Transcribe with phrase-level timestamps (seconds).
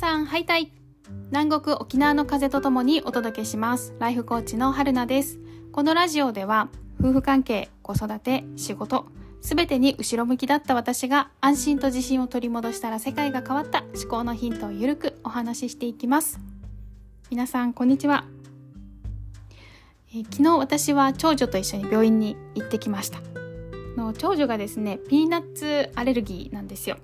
[0.00, 0.72] さん、ハイタイ
[1.26, 3.94] 南国沖縄の風とともにお届けします。
[3.98, 5.38] ライフコーチの春菜です。
[5.72, 9.04] このラジオでは、夫婦関係、子育て、仕事、
[9.42, 16.40] すべてに後ろ向きだった私が安心と自信を取り戻したら世界が変わった思考のヒントをゆるくお話ししていきます。
[17.28, 18.24] 皆さん、こんにちは。
[20.14, 23.18] え昨日私は長女と一緒に病院に行ってきました。
[23.98, 26.96] の長女がですね、ピーナッツアレルギーなんですよ。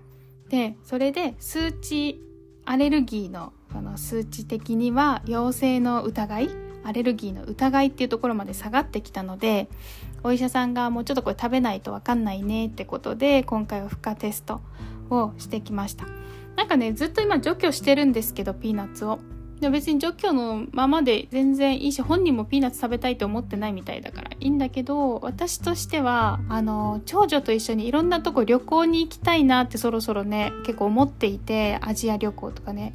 [0.49, 2.23] で、それで数値
[2.67, 6.51] アレルギーのその数値的には陽性の疑い
[6.85, 9.69] アレルギーの疑いっていうところまで下がってきたので
[10.23, 14.61] お医者さんがもうちょっとこれ食べないと分かんないねってことで今回は負荷テスト
[15.11, 16.07] をしてきました。
[16.57, 19.21] なんかねずっと今除去してるんですけどピーナッツを。
[19.61, 24.26] でも別に除去のままで全然いいし本人もピーナッツ食べたいと思ってないみたいだから。
[24.47, 32.95] いいんだけど私としてはあの長女と一緒にいろんなとこ旅行に行きたいなってそろそろね結構思っていてアジア旅行とかね。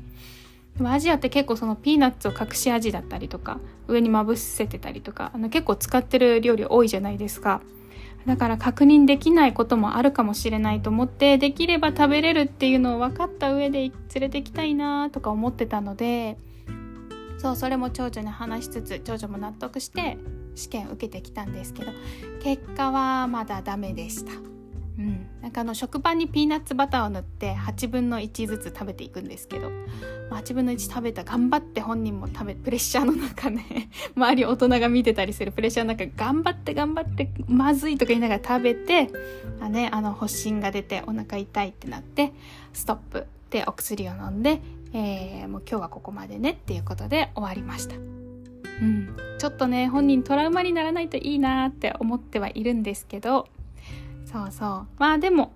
[0.77, 3.59] でもアジアって結構そのピーナッツを隠し味だったりとか
[3.89, 7.61] 上にまぶせてたりとかあの結構使ってる料理多いじゃないですか。
[8.25, 16.37] だから確認できないこともあるかもしれないと思ってできれば食べれるっていうのを分かった上で連れてきたいなとか思ってたので
[17.39, 20.19] そうそれも長女に話しつつ長女も納得して
[20.55, 21.91] 試験受けてきたんですけど
[22.41, 24.31] 結果はまだダメでした。
[24.97, 29.71] うん、なんかあの食パンにピーナッツバターを塗って8分の1ずつ食べていくんですけど
[30.29, 39.09] 8分の1食べた頑張って本人も食べプレッシャーの中ね 周り大人が見てたりするプレッシャーの中頑張って頑張ってまずいとか言いながら食べて
[39.59, 42.33] あ、ね、あの発疹が出てお腹痛いってなって
[42.73, 44.61] ストップでお薬を飲んで、
[44.93, 48.20] えーもう今日はここまでねっていうことで終わりました。
[48.81, 53.47] うん、ちょっとね本人トラウマにならないといいなって思ってはいるんですけど
[54.25, 54.87] そうそう。
[54.97, 55.53] まあでも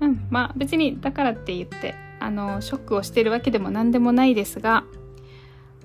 [0.00, 0.26] うん。
[0.30, 4.84] まあ別にだからって言ってあのショックをしてるわけでも何でもないですが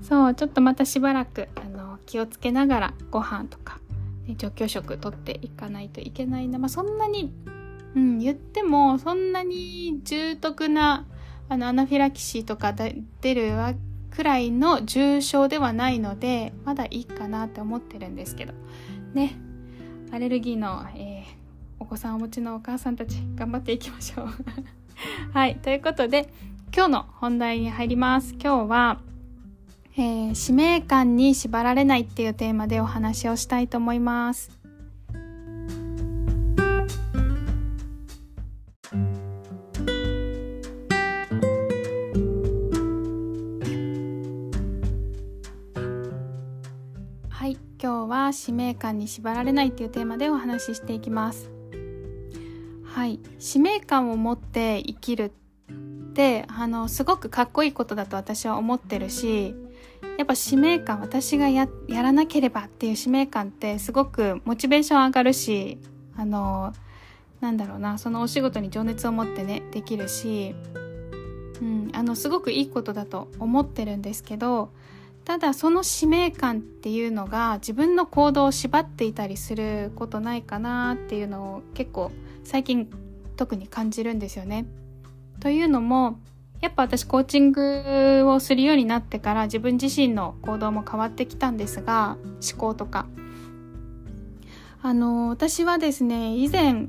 [0.01, 3.79] そうちょっとまたしばらくあの気をつけながらご飯とか、
[4.27, 6.59] ね、除去食取っていかないといけないな。
[6.59, 7.33] まあそんなに、
[7.95, 11.05] うん、言ってもそんなに重篤な
[11.49, 13.79] あのアナフィラキシーとか出るわけ
[14.13, 18.53] くらいの重症ではないのでまだいいかなって思ってるんですけど。
[19.13, 19.35] ね。
[20.11, 21.43] アレルギーの、えー
[21.79, 24.27] お子さんお持ちのお母さんたち頑張っていきましょう。
[25.33, 25.57] はい。
[25.57, 26.29] ということで
[26.73, 28.35] 今日の本題に入ります。
[28.35, 29.01] 今日は、
[29.97, 34.62] えー使命感に縛られないっていうテーマでお話をしたいと思います。
[48.33, 51.51] は使命感に縛られないっていうテーマでお話ししていきます。
[52.83, 53.19] はい。
[53.37, 55.31] 使命感を持って生きる
[55.71, 59.55] ってあのすごくかっこいいことだと私は思ってるし
[60.17, 65.79] やっぱ使命感私がややらなければっていう使命感ってすごくモチベーション上がるし
[66.15, 66.71] あの
[67.41, 70.53] なんだろうなそのお仕事に情熱を持ってねできるし、
[71.61, 74.69] うん、あのすごくいいことだと思ってるんですけど
[75.25, 82.11] ただその使命感っていうのが自分の行動を縛っていたりすることないかなっていうのを結構
[82.43, 82.89] 最近
[83.37, 84.65] 特に感じるんですよね。
[85.39, 86.19] というのも
[86.61, 92.17] やっぱ私コーチングをするようになってから自分自身の行動も変わってきたんですが
[92.51, 93.05] 思考とか。
[94.85, 96.87] あの私はですね以前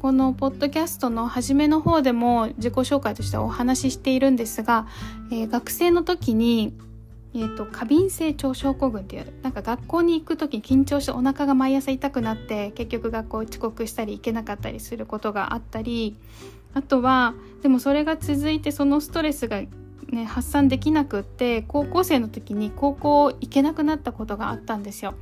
[0.00, 4.88] このポッドキャストの初めの方でも自己紹介としてお話ししているんですが、
[5.30, 6.74] えー学生の時に
[7.34, 16.16] えー、と過敏性腸症候群っていうなんか学校に行く時に緊張してお腹が毎朝痛くなって結局学校遅刻したり行けなかったりすることがあったり
[16.74, 19.60] あとはでもそれが続いてそのストレスが、
[20.08, 25.14] ね、発散できなくって高校生の時に高校行けなくなったことがあったんですよ。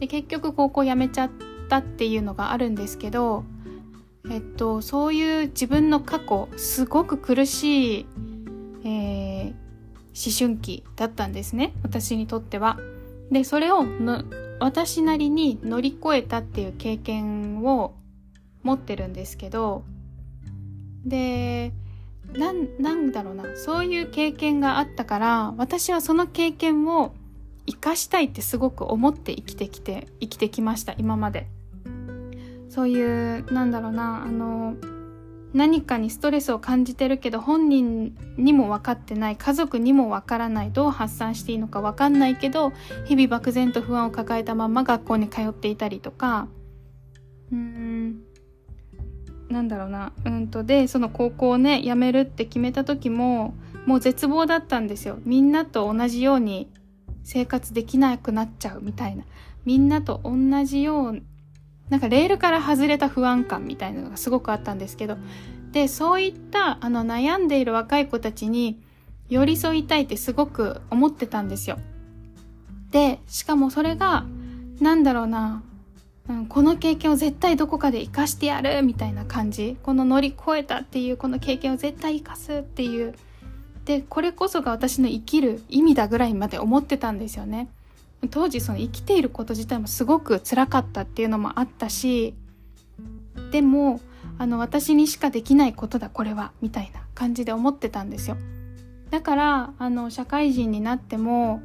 [0.00, 1.30] で結局高校辞めちゃっ
[1.68, 3.44] たっていうのがあるんですけど、
[4.28, 8.06] えっと、そういう自分の過去すごく苦しい、
[8.84, 9.33] えー
[10.14, 12.78] 思春期だったんですね私にとっては。
[13.30, 14.22] でそれをの
[14.60, 17.94] 私なりに乗り越えたっていう経験を
[18.62, 19.84] 持ってるんですけど
[21.04, 21.72] で
[22.32, 27.14] ななんだろうなそういう経験があったから私はその経験を
[27.66, 31.48] 生かしたいってすごく思って生きてきて生きてきました今まで。
[32.74, 34.74] そういうなんだろうなあの
[35.54, 42.72] 何かにストレスを感じてるけど本人にも分かってない家族にも分からないどう発散していいのか分かんないけど
[43.06, 46.48] 日々漠然と不安を抱えたまま学校に通っていたりとか
[47.52, 48.20] うーん
[49.48, 53.54] なんだろうなうんとでその高校をね辞めるって決めた時も
[53.86, 55.18] もう絶望だったんですよ。
[55.24, 56.70] みんなと同じように
[57.22, 59.24] 生活できなくなっちゃうみたいな。
[59.64, 61.22] みんなと同じよう、
[61.94, 65.16] なんかレールから外れた不安感みたいなのがすごくあったんですけど、
[65.70, 68.82] で、そういったあの悩んでいる若い子たちに
[69.28, 71.78] 寄り添いたいってすごく思ってたんですよ。
[72.90, 74.26] で、しかもそれが、
[74.80, 75.62] なんだろうな、
[76.28, 79.76] うん、この経験を絶対どこかで活かしてやるみたいな感じ。
[79.84, 83.14] この乗り越えたっていうこの経験を絶対活かすっていう。
[83.84, 87.68] で、これこそが私の生きる意味だぐらいまで思ってたんですよね。
[88.28, 92.34] 当時その生きていること自体もすごく辛かったっていうのもあったし、
[93.50, 94.00] でも、
[94.38, 98.36] あの、私にしかできないことだ、これは、みたいな感じで思ってたんですよ。
[99.10, 101.62] だから、あの、社会人になっても、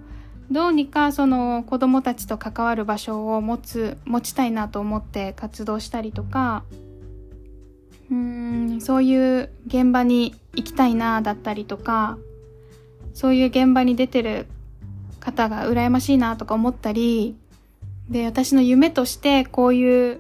[0.52, 6.64] どうにかその子供たちと関わる場所を持つ、持ちたいなと思って活動したりとか、
[8.12, 12.18] うん、そういう現場に行きたいなだったりとか、
[13.14, 14.48] そういう現場に出てる
[15.32, 17.36] 方が羨ましいなとか思ったり、
[18.10, 20.20] で、私の夢としてこういう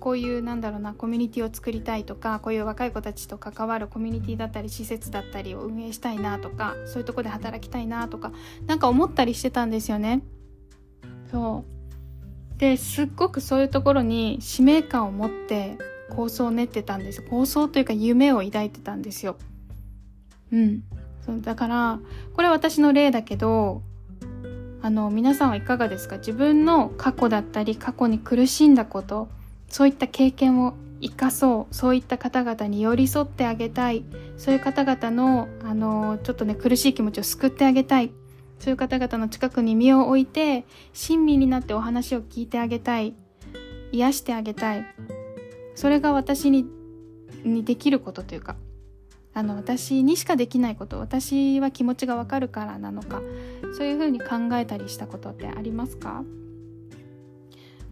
[0.00, 8.32] こういうなんだろうなコミュニティを作りたいとかこういう若い子たちと関わるコミュニティだったり施設だったりを運営したいなとかそういうとこで働きたいなとか
[8.66, 10.22] なんか思ったりしてたんですよね。
[11.30, 11.64] そ
[12.56, 15.78] うですっごくそういうところに使命感を持って
[16.10, 19.36] 構想を練ってたんです構想というか夢を抱いてたんですよ。
[20.50, 20.82] うん
[21.24, 22.00] そうだから
[22.34, 23.82] これは私の例だけど
[24.82, 26.16] あの皆さんはいかがですか？
[26.16, 29.28] 自分の過去だったり過去に苦しんだこと
[29.68, 34.04] そういった経験を生かそうそういった方々に寄り添ってあげたい
[34.36, 38.10] そういう方々のあのちょっとね苦しい気持ちを救ってあげたい
[38.58, 43.14] そういう方々の近くに身を置いて親身になってお話を聞いてあげたい
[43.92, 44.84] 癒してあげたい
[45.74, 46.66] それが私に
[47.44, 48.56] にできることというか
[49.32, 53.22] あの私にしかできないこと私は気持ちがわかるからなのか
[53.76, 56.24] そういうふうに考えたりしたことってありますか？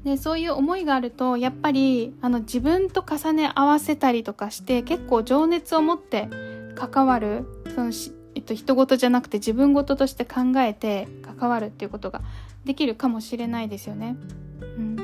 [0.04, 6.28] でそういう思いがあるとやっぱりあの自分と重ね合わせたりとかして結構情熱を持って
[6.76, 7.44] 関わる
[7.74, 11.08] そのし、えっと、人事じゃなくて自分事として考えて
[11.38, 12.22] 関わるっていうことが
[12.64, 14.16] できるかもしれないですよね。
[14.60, 14.96] うん、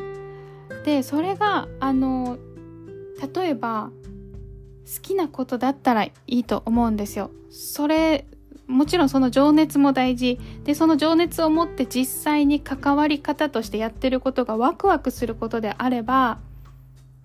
[0.84, 2.38] でそれがあの
[3.34, 3.90] 例えば
[4.84, 7.30] 好きなことだったらいいと思うんですよ。
[7.50, 8.26] それ
[8.66, 16.38] もちろんその情熱も大事でその情熱を持って実際に関わり方としてやってることがワクワクすることであれば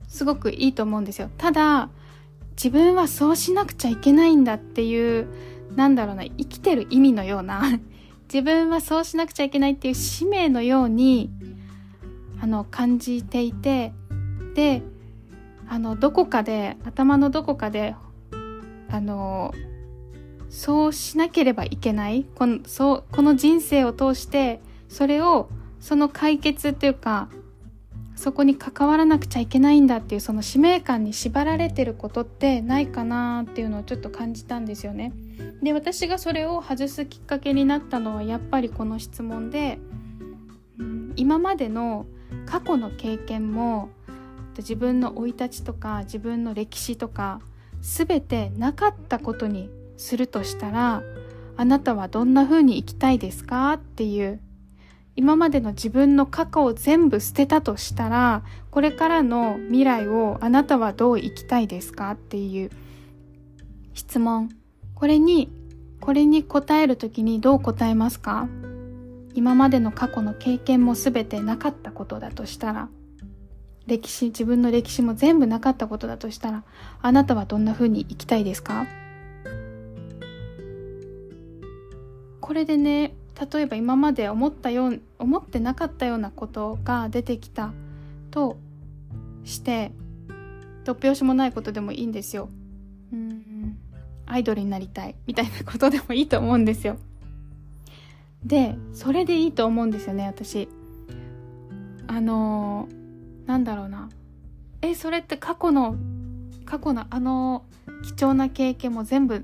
[0.08, 1.90] すごくいいと思うんですよただ
[2.52, 5.28] 自分はそうしなくちゃいけないんだっていう
[5.76, 7.62] なんだろうな生きてる意味のような
[8.32, 11.32] 自分はそうしなくちゃいけないっていう使命のように
[12.42, 13.94] あの感じていて
[14.56, 14.84] で
[15.70, 17.96] あのどこかで頭のどこかで
[18.90, 19.54] あの
[20.50, 25.48] そうしなければいけないこのそうこの人生を通してそれを
[25.80, 27.30] その解決っていうか
[28.16, 35.14] そこに関わらなくちゃいけないんだっていうその使命感に縛られてることってないかなっていうのをちょっと感じたんですよね。
[35.62, 39.80] で私がそれを外すきっかけになったのはやっぱりこの質問で、
[40.80, 42.08] うん、今までの
[42.46, 43.90] 過去の経験も
[44.60, 47.42] 自分の生い立ちとか自分の歴史とか
[47.82, 51.04] 全てなかったことにするとしたら
[51.58, 53.74] あなたはどんな風に生きたいですか？
[53.74, 54.40] っていう
[55.16, 62.12] 今までの自分の過去を全部捨てたとしたらこれからの未来をあなたはどう生きたいですか？
[62.12, 62.70] っていう
[63.94, 64.50] 質問。
[64.96, 65.50] これに
[66.00, 68.48] これに答える時にどう答えますか？
[69.36, 72.90] 今までの過去の経験も全てなかったことだとしたら
[73.90, 76.64] 歴史自分の歴史も全部なかったことだとしたら
[77.02, 78.86] あなたはどんな風に生きたいですか？
[82.40, 83.14] これでね
[83.52, 87.74] 例えば今まで思ったよう思ってなかったようなことが出てきた
[88.32, 88.58] と
[89.44, 89.92] して
[90.86, 92.50] 突拍子もないことでもいいんですよ。
[93.12, 93.78] うん
[94.26, 96.98] アイドルになりたいみたいなことでもいいと思うんですよ。
[98.44, 100.70] でそれでいいと思うんですよね私。
[102.08, 102.99] あのー、
[103.50, 104.10] なんだろうな
[104.84, 105.96] えそれって過去の
[106.66, 107.66] 過去のあの
[108.04, 109.44] 貴重な経験も全部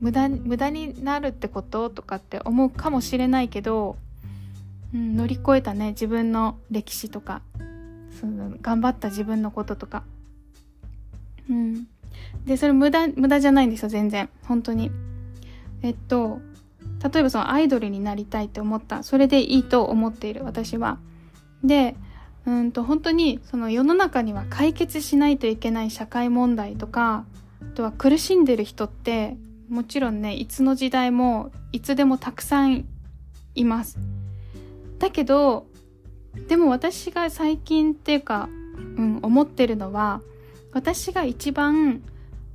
[0.00, 3.98] 無駄無駄になるってこととかって思うかもしれないけど、
[4.94, 7.42] うん、乗り越えたね自分の歴史とか
[8.18, 10.04] その頑張った自分のこととか。
[11.50, 11.86] うん、
[12.46, 14.90] でそれ無駄無駄じゃないんですよ全然本当に。
[15.82, 16.40] えっと
[17.12, 20.96] 例えばそのアイドルになりたいって思ったそれでいいと思っている私は。
[21.62, 21.94] で
[22.46, 27.24] うんと本当にその世の中には解決しないといけない社会問題とか
[27.60, 29.36] あとは苦しんでる人って
[29.68, 32.84] もちろんねいつの時代もいつでもたくさん
[33.54, 33.98] います。
[34.98, 35.66] だけど
[36.48, 38.48] でも私が最近っていうか、
[38.96, 40.20] うん、思ってるのは
[40.72, 42.02] 私が一番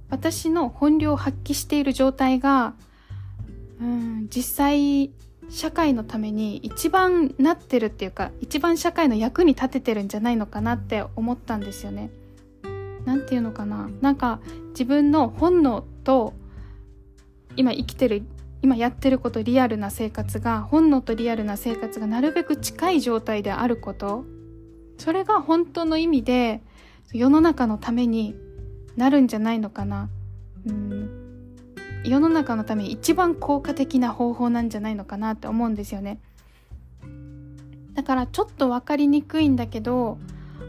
[0.10, 2.74] 私の本領を発揮している状態が、
[3.82, 5.12] うん、実際
[5.50, 12.10] 社会のために一番なってるっていうか一番社会の役に立ててるんじゃないのかなって思ったんですよね。
[13.06, 16.34] なんていうのかななんか自分の本能と
[17.56, 18.24] 今生きてる
[18.62, 24.26] 今やってることリアルな生活が本能とリアルな生活がなるべく近い状態であること
[24.98, 26.62] それが本当の意味で
[27.14, 28.36] 世の中のために
[28.98, 30.10] なるんじゃないのかな。
[30.66, 31.27] うん
[32.04, 36.20] 世の中のために一番効果的な方法なんじゃないのかなって思うんですよね。
[37.94, 40.20] だからちょっと分かりにくいんだけど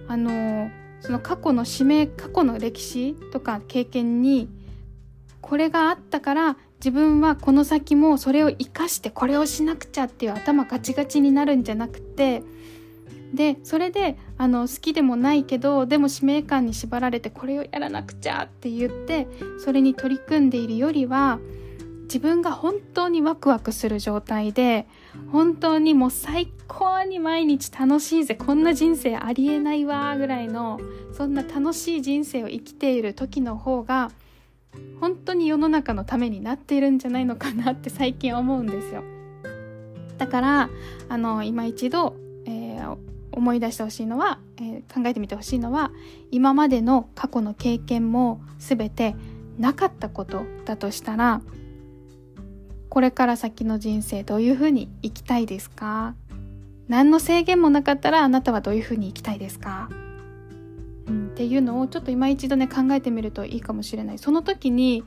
[0.08, 0.70] あの
[1.00, 4.48] その過去の使命過去の歴史とか経験に
[5.42, 12.42] これがあったから自分はこの先もそれを生かしてこれをしなくちゃっていう頭ガチガチになるんじゃなくて
[13.34, 19.26] でそれであの好きでもないけどでも使命感に縛られてこれをやらなくちゃって言って
[19.62, 21.38] それに取り組んでいるよりは
[22.04, 24.86] 自分が本当にワクワクする状態で
[25.30, 30.80] 本当にもう最高に毎日楽しいぜこんな人生ありえないわぐらいの
[31.12, 34.10] そんな楽しい人生を生きている時の方が
[35.00, 39.02] 本当に世の中のためになっているんじゃないのかなって最近思うんですよ。
[40.16, 40.70] だから
[41.08, 42.16] あの今一度、
[43.38, 45.90] 思い出してほしいのは、えー、考えてみてほしいのは
[46.30, 49.14] 今までの過去の経験も全て
[49.58, 51.40] なかったことだとしたら
[52.88, 56.14] これから先の人生どういうふうに生きたいですか？
[56.88, 59.88] 何の制限もなかったらあなたはどういうふうに生きたいですか、
[61.06, 64.18] うん、っていうのをちょっと今一度ね考えてみるといいかもしれない。
[64.18, 65.04] その時に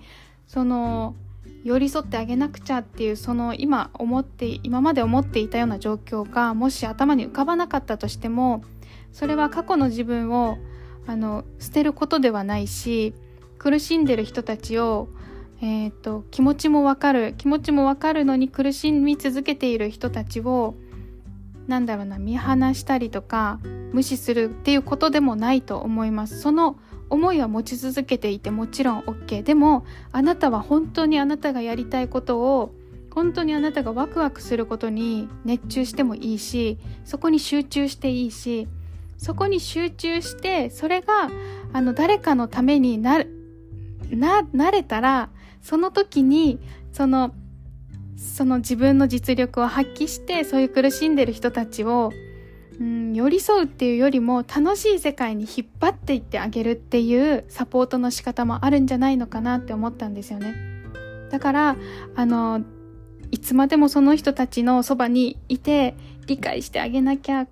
[0.48, 1.16] その
[1.64, 8.64] 寄り添ってあげなくちゃっていうその今思って今まで思っていたような状況がもし頭に浮かばなかったとしても
[9.12, 10.58] それは過去の自分を
[11.06, 13.14] あの捨てることではないし
[13.58, 15.10] 苦しんでる人たちを、
[15.62, 20.76] えーと、気持ちもわかる気持ちもわかるのに苦しみ続けている人たちを
[21.68, 23.60] なんだろうな見放したりとか
[23.94, 26.40] 無視するっていうことでもないと思います。
[26.40, 26.78] その
[27.12, 32.74] 思いは持ち続けていてもちろん OK でもあなたは本当にあなたがやりたいことを
[33.14, 38.70] 本当にあなたがワクワクすることに熱中してもいいしそこに集中していいし
[39.18, 41.30] そこに集中してそれが
[41.74, 43.24] あの誰かのためにな
[44.10, 45.30] ななれたら
[45.62, 46.60] その時に
[46.94, 47.34] その
[48.16, 52.12] その自分の実力を発揮してそういう苦しんでる人たちを
[52.80, 60.56] うん、寄り添うっていうよりも楽しい世界に引っ張っていってあげるっていうサポートの仕方もあるんじゃないのかなって思ったんですよね。
[61.30, 61.76] だから、
[62.16, 62.64] あの、
[63.32, 65.96] いつまでもその人たちのそばにいて
[66.28, 67.48] 理解してあげなきゃ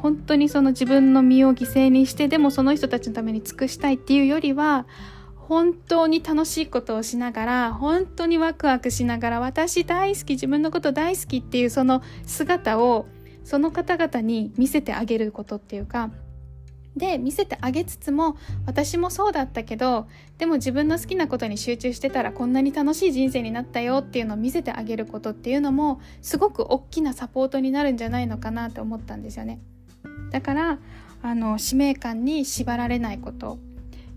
[0.00, 4.86] 本当にその自分の身を犠牲にしてでもその人たちのために尽くしたいっていうよりは
[5.34, 13.06] 本当に楽しいことをしながら本当にワクワクしながら私大好き自分のこと大好きっていうその姿を
[13.46, 16.10] その方々に見せてあげることっていうか
[16.96, 18.36] で見せてあげつつも
[18.66, 29.60] 私もそうだったけどでも自分の好きなことに集中してたらこんなに楽しい人生になったよっていうのを見せてあげることっていうのもすごく大きなサポートになるんじゃないのかなって思ったんですよね。
[30.32, 30.78] だから
[31.22, 33.58] あの使命感に縛られないこと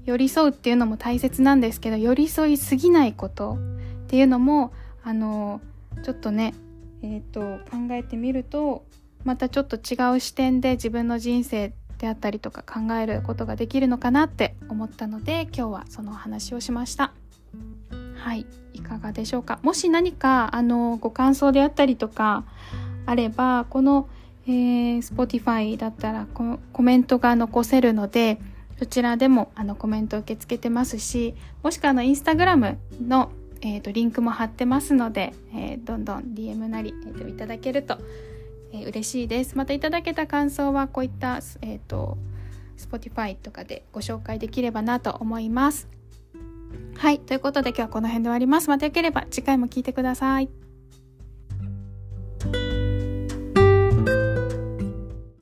[0.05, 3.59] 寄り添うっていうのも大切なんですけど寄り添いすぎないこと
[4.05, 4.71] っていうのも
[5.03, 5.61] あの
[6.03, 6.55] ちょっとね
[7.03, 8.85] えーと考えてみると
[9.23, 17.13] またちょっと違う視点で自分の人生であったりとか考えることができるのかなって思ったので今日はそのお話をしました。
[18.15, 19.59] はいいかがでしょうか？
[19.63, 22.45] もし何かあのご感想であったりとか
[23.05, 24.07] あればこの、
[24.45, 28.39] えー、Spotify だったらコメントが残せるので
[28.77, 37.97] そちらでもあのコメント受け付けてますしもしくはあのインスタグラムの、えーと、リンクも貼ってますので、えー、どんどん DM なり、えーといただけると
[38.71, 39.57] えー、嬉しいです。
[39.57, 42.17] またいただけた感想はこういった、えっ、ー、と、
[42.77, 45.87] Spotify とかでご紹介できればなと思います。
[46.97, 47.19] はい。
[47.19, 48.69] ということで今日はこの辺で終わります。
[48.69, 50.49] またよければ次回も聴いてください。